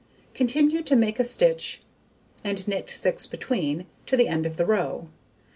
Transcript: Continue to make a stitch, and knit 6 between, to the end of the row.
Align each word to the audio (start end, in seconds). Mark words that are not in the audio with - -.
Continue 0.33 0.81
to 0.81 0.95
make 0.95 1.19
a 1.19 1.23
stitch, 1.23 1.79
and 2.43 2.67
knit 2.67 2.89
6 2.89 3.27
between, 3.27 3.85
to 4.07 4.17
the 4.17 4.27
end 4.27 4.47
of 4.47 4.57
the 4.57 4.65
row. 4.65 5.09